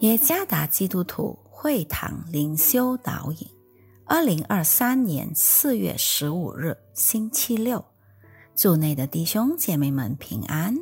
[0.00, 3.48] 耶加达基督徒会堂灵修导引，
[4.04, 7.84] 二零二三年四月十五日星期六，
[8.54, 10.72] 祝内的弟兄姐妹们平安。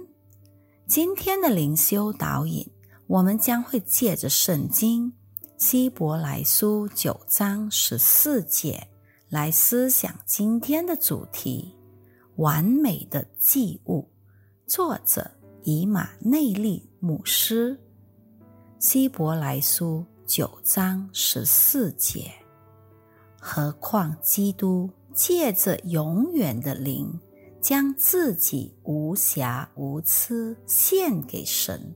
[0.87, 2.71] 今天的灵修导引，
[3.07, 5.11] 我们将会借着圣经
[5.57, 8.87] 希伯来书九章十四节
[9.31, 11.75] 来思想今天的主题：
[12.37, 14.07] 完美的祭物。
[14.67, 15.31] 作者
[15.63, 17.81] 以马内利牧师。
[18.79, 22.31] 希伯来书九章十四节，
[23.41, 27.19] 何况基督借着永远的灵，
[27.59, 31.95] 将自己无瑕无疵献给神，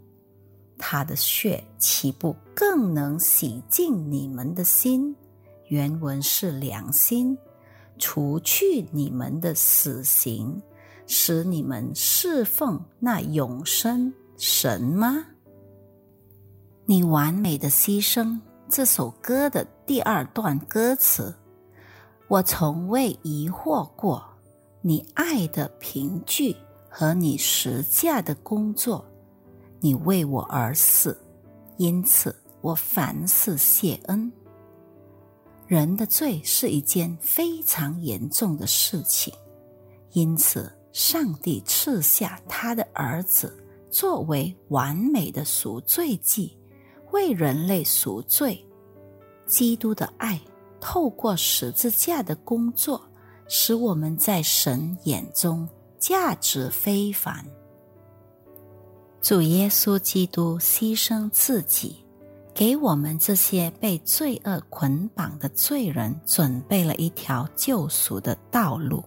[0.78, 5.14] 他的血岂不更能洗净你们的心？
[5.66, 7.36] 原文是良心，
[7.98, 10.62] 除去你们的死刑，
[11.06, 15.26] 使你们侍奉那永生神吗？
[16.90, 18.36] 你完美的牺牲
[18.68, 21.32] 这首歌的第二段歌词，
[22.26, 24.20] 我从未疑惑过
[24.80, 26.56] 你爱的凭据
[26.88, 29.06] 和你实价的工作。
[29.78, 31.16] 你为我而死，
[31.76, 34.32] 因此我凡事谢恩。
[35.68, 39.32] 人的罪是一件非常严重的事情，
[40.10, 46.56] 因此上帝赐下他的儿子作为完美的赎罪祭。
[47.12, 48.64] 为人类赎罪，
[49.46, 50.40] 基督的爱
[50.80, 53.00] 透过十字架的工作，
[53.48, 57.44] 使我们在神眼中价值非凡。
[59.20, 62.04] 主耶稣基督牺牲自己，
[62.54, 69.04] 给我们这些被罪恶捆绑的罪人准备了一条救赎的道路。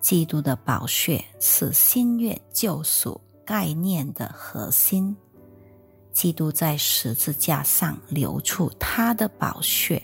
[0.00, 5.16] 基督的宝血是新约救赎概念的核心。
[6.18, 10.02] 基督在十字架上流出他的宝血，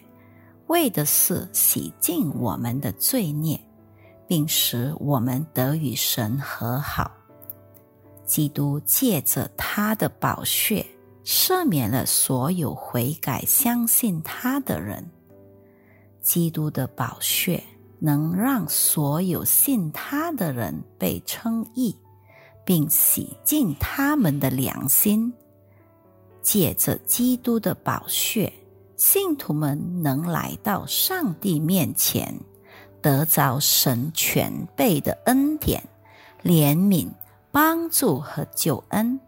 [0.69, 3.61] 为的是洗净我们的罪孽，
[4.25, 7.11] 并使我们得与神和好。
[8.25, 10.87] 基督借着他的宝血
[11.25, 15.05] 赦免了所有悔改相信他的人。
[16.23, 17.61] 基督的宝血
[17.99, 21.97] 能让所有信他的人被称义，
[22.65, 25.35] 并洗净他们的良心。
[26.45, 28.53] 借着基督的宝血，
[28.97, 32.33] 信徒们能来到上帝面前，
[33.01, 35.83] 得着神全备的恩典、
[36.45, 37.09] 怜悯、
[37.51, 39.19] 帮助和救恩。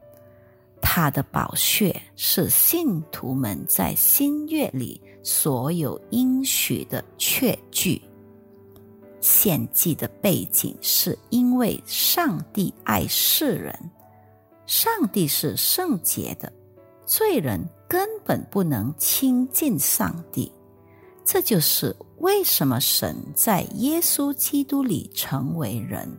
[0.83, 8.01] 他的宝血是信徒们在新月里所有应许的确据。
[9.21, 13.75] 献祭的背景是因为上帝爱世人，
[14.67, 16.53] 上帝是圣洁的。
[17.07, 20.51] 罪人根本不能亲近上帝，
[21.25, 26.11] 这就是为什么神在耶稣基督里成为人。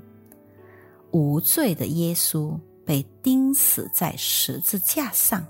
[1.12, 5.46] 无罪的耶稣被钉死在十字架上，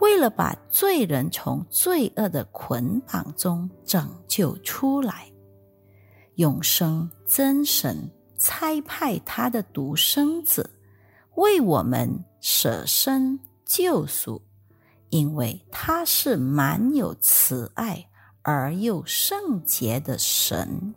[0.00, 5.30] 为了把罪人从罪恶的捆绑中拯救出来。
[6.34, 10.68] 永生真神差派他的独生子
[11.36, 14.42] 为我们舍身救赎。
[15.14, 18.04] 因为他是满有慈爱
[18.42, 20.92] 而又圣洁的神，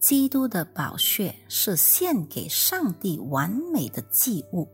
[0.00, 4.66] 基督的宝血是献给上帝完美的祭物，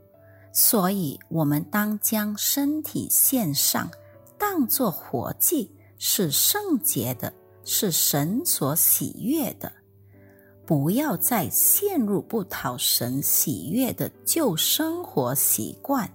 [0.52, 3.90] 所以我们当将身体献上，
[4.38, 9.72] 当作活祭，是圣洁的，是神所喜悦的。
[10.64, 16.08] 不要再陷入不讨神喜悦的旧生活习惯。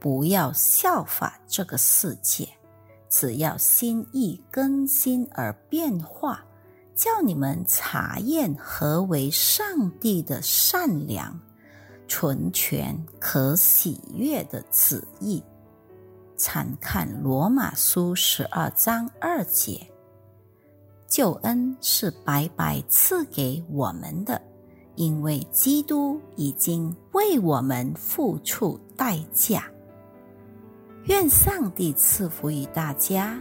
[0.00, 2.48] 不要效法这个世界，
[3.08, 6.44] 只要心意更新而变化，
[6.94, 11.38] 叫你们查验何为上帝的善良、
[12.06, 15.42] 纯全、可喜悦的旨意。
[16.36, 19.84] 参看罗马书十二章二节。
[21.08, 24.40] 救恩是白白赐给我们的，
[24.94, 29.64] 因为基督已经为我们付出代价。
[31.08, 33.40] 愿上帝赐福于大家。